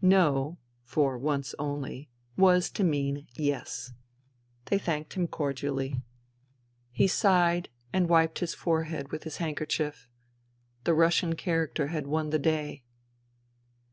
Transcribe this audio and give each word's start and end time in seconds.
No 0.00 0.56
(for 0.84 1.18
once 1.18 1.52
only) 1.58 2.10
was 2.36 2.70
to 2.70 2.84
mean 2.84 3.26
Yes, 3.34 3.92
They 4.66 4.78
thanked 4.78 5.14
him 5.14 5.26
cordially. 5.26 6.00
He 6.92 7.08
148 7.08 7.10
FUTILITY 7.10 7.10
sighed 7.10 7.68
and 7.92 8.08
wiped 8.08 8.38
his 8.38 8.54
forehead 8.54 9.10
with 9.10 9.24
his 9.24 9.38
handkerchief. 9.38 10.08
The 10.84 10.94
Russian 10.94 11.34
character 11.34 11.88
had 11.88 12.06
won 12.06 12.30
the 12.30 12.38
day. 12.38 12.84